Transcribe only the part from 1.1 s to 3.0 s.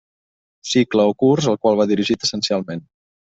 o curs al qual va dirigit essencialment.